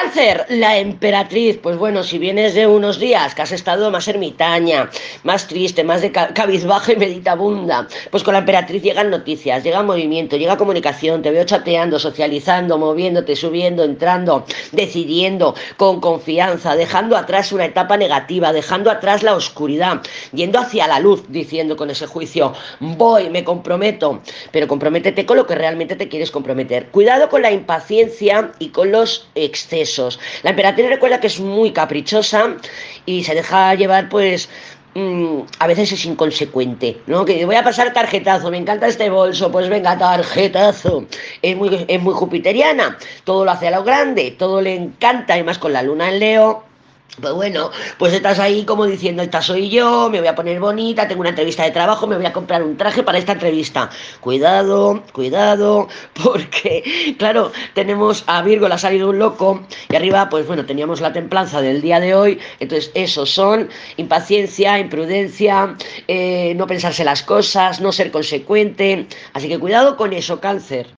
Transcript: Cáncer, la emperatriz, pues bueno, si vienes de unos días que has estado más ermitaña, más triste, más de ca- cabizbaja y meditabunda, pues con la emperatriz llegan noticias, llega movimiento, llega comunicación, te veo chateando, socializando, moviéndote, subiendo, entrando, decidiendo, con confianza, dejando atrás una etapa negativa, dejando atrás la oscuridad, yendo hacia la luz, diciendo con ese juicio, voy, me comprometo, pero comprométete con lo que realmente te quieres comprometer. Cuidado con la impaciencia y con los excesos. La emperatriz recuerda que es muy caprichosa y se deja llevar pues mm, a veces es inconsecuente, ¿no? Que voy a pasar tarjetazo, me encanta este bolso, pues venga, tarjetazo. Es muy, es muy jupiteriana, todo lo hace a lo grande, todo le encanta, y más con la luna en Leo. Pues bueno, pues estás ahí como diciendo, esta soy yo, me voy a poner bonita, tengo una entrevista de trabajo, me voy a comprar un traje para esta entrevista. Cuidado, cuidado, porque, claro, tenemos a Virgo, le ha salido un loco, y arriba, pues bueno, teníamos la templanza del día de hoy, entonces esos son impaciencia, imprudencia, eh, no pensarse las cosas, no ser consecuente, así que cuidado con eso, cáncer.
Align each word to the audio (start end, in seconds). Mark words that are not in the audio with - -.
Cáncer, 0.00 0.46
la 0.50 0.78
emperatriz, 0.78 1.58
pues 1.60 1.76
bueno, 1.76 2.04
si 2.04 2.18
vienes 2.18 2.54
de 2.54 2.68
unos 2.68 3.00
días 3.00 3.34
que 3.34 3.42
has 3.42 3.50
estado 3.50 3.90
más 3.90 4.06
ermitaña, 4.06 4.88
más 5.24 5.48
triste, 5.48 5.82
más 5.82 6.02
de 6.02 6.12
ca- 6.12 6.32
cabizbaja 6.32 6.92
y 6.92 6.96
meditabunda, 6.96 7.88
pues 8.12 8.22
con 8.22 8.34
la 8.34 8.38
emperatriz 8.40 8.80
llegan 8.80 9.10
noticias, 9.10 9.64
llega 9.64 9.82
movimiento, 9.82 10.36
llega 10.36 10.56
comunicación, 10.56 11.20
te 11.22 11.32
veo 11.32 11.42
chateando, 11.44 11.98
socializando, 11.98 12.78
moviéndote, 12.78 13.34
subiendo, 13.34 13.82
entrando, 13.82 14.44
decidiendo, 14.70 15.56
con 15.76 16.00
confianza, 16.00 16.76
dejando 16.76 17.16
atrás 17.16 17.50
una 17.50 17.64
etapa 17.64 17.96
negativa, 17.96 18.52
dejando 18.52 18.92
atrás 18.92 19.24
la 19.24 19.34
oscuridad, 19.34 20.02
yendo 20.32 20.60
hacia 20.60 20.86
la 20.86 21.00
luz, 21.00 21.24
diciendo 21.28 21.76
con 21.76 21.90
ese 21.90 22.06
juicio, 22.06 22.52
voy, 22.78 23.30
me 23.30 23.42
comprometo, 23.42 24.20
pero 24.52 24.68
comprométete 24.68 25.26
con 25.26 25.38
lo 25.38 25.46
que 25.46 25.56
realmente 25.56 25.96
te 25.96 26.08
quieres 26.08 26.30
comprometer. 26.30 26.86
Cuidado 26.90 27.28
con 27.28 27.42
la 27.42 27.50
impaciencia 27.50 28.52
y 28.60 28.68
con 28.68 28.92
los 28.92 29.26
excesos. 29.34 29.87
La 30.42 30.50
emperatriz 30.50 30.88
recuerda 30.88 31.20
que 31.20 31.28
es 31.28 31.40
muy 31.40 31.72
caprichosa 31.72 32.56
y 33.06 33.24
se 33.24 33.34
deja 33.34 33.74
llevar 33.74 34.08
pues 34.08 34.48
mm, 34.94 35.40
a 35.58 35.66
veces 35.66 35.92
es 35.92 36.04
inconsecuente, 36.04 36.98
¿no? 37.06 37.24
Que 37.24 37.44
voy 37.46 37.56
a 37.56 37.64
pasar 37.64 37.92
tarjetazo, 37.92 38.50
me 38.50 38.58
encanta 38.58 38.86
este 38.86 39.08
bolso, 39.10 39.50
pues 39.50 39.68
venga, 39.68 39.96
tarjetazo. 39.96 41.06
Es 41.42 41.56
muy, 41.56 41.84
es 41.88 42.02
muy 42.02 42.14
jupiteriana, 42.14 42.98
todo 43.24 43.44
lo 43.44 43.50
hace 43.50 43.68
a 43.68 43.70
lo 43.70 43.84
grande, 43.84 44.32
todo 44.38 44.60
le 44.60 44.74
encanta, 44.74 45.38
y 45.38 45.42
más 45.42 45.58
con 45.58 45.72
la 45.72 45.82
luna 45.82 46.08
en 46.10 46.18
Leo. 46.18 46.67
Pues 47.20 47.34
bueno, 47.34 47.70
pues 47.98 48.12
estás 48.12 48.38
ahí 48.38 48.64
como 48.64 48.86
diciendo, 48.86 49.22
esta 49.24 49.42
soy 49.42 49.70
yo, 49.70 50.08
me 50.08 50.20
voy 50.20 50.28
a 50.28 50.36
poner 50.36 50.60
bonita, 50.60 51.08
tengo 51.08 51.20
una 51.22 51.30
entrevista 51.30 51.64
de 51.64 51.72
trabajo, 51.72 52.06
me 52.06 52.16
voy 52.16 52.26
a 52.26 52.32
comprar 52.32 52.62
un 52.62 52.76
traje 52.76 53.02
para 53.02 53.18
esta 53.18 53.32
entrevista. 53.32 53.90
Cuidado, 54.20 55.02
cuidado, 55.12 55.88
porque, 56.22 57.16
claro, 57.18 57.50
tenemos 57.74 58.22
a 58.28 58.42
Virgo, 58.42 58.68
le 58.68 58.74
ha 58.74 58.78
salido 58.78 59.10
un 59.10 59.18
loco, 59.18 59.66
y 59.90 59.96
arriba, 59.96 60.28
pues 60.28 60.46
bueno, 60.46 60.64
teníamos 60.64 61.00
la 61.00 61.12
templanza 61.12 61.60
del 61.60 61.80
día 61.82 61.98
de 61.98 62.14
hoy, 62.14 62.38
entonces 62.60 62.92
esos 62.94 63.30
son 63.30 63.68
impaciencia, 63.96 64.78
imprudencia, 64.78 65.76
eh, 66.06 66.54
no 66.56 66.68
pensarse 66.68 67.04
las 67.04 67.24
cosas, 67.24 67.80
no 67.80 67.90
ser 67.90 68.12
consecuente, 68.12 69.08
así 69.32 69.48
que 69.48 69.58
cuidado 69.58 69.96
con 69.96 70.12
eso, 70.12 70.40
cáncer. 70.40 70.97